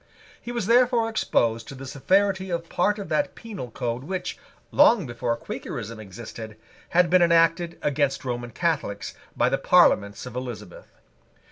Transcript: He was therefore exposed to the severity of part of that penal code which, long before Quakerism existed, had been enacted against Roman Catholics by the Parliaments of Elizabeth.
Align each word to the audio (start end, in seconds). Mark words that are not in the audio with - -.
He 0.41 0.51
was 0.51 0.65
therefore 0.65 1.07
exposed 1.09 1.67
to 1.67 1.75
the 1.75 1.85
severity 1.85 2.49
of 2.49 2.69
part 2.69 2.97
of 2.97 3.07
that 3.09 3.35
penal 3.35 3.69
code 3.69 4.03
which, 4.03 4.35
long 4.71 5.05
before 5.05 5.37
Quakerism 5.37 5.99
existed, 5.99 6.57
had 6.89 7.11
been 7.11 7.21
enacted 7.21 7.77
against 7.83 8.25
Roman 8.25 8.49
Catholics 8.49 9.13
by 9.37 9.47
the 9.47 9.59
Parliaments 9.59 10.25
of 10.25 10.35
Elizabeth. 10.35 10.87